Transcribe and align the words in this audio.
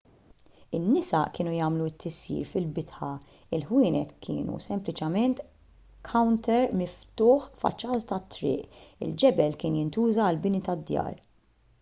in-nisa 0.75 1.17
kienu 1.37 1.51
jagħmlu 1.55 1.89
t-tisjir 1.95 2.47
fil-bitħa 2.53 3.09
il-ħwienet 3.57 4.13
kienu 4.27 4.55
sempliċiment 4.69 5.43
kawnter 6.09 6.73
miftuħ 6.81 7.47
faċċata 7.65 8.03
tat-triq 8.15 8.83
il-ġebel 9.09 9.59
kien 9.65 9.79
jintuża 9.83 10.27
għall-bini 10.31 10.65
tad-djar 10.71 11.25